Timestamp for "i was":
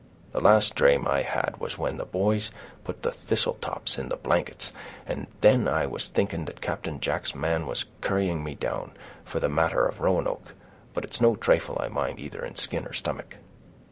5.67-6.07